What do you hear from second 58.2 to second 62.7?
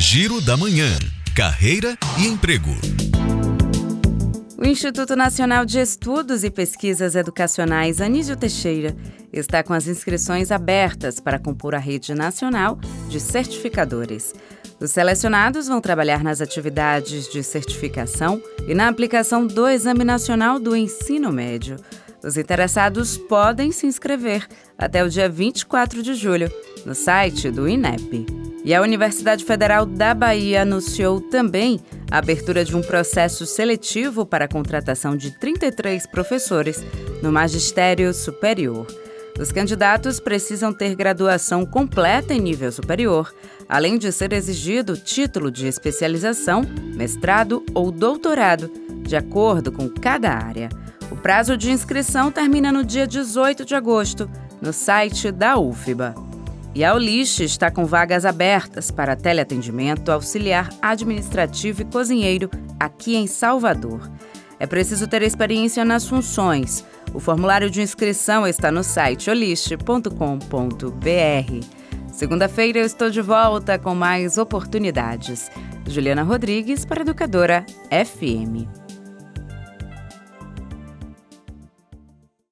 abertas para teleatendimento, auxiliar administrativo e cozinheiro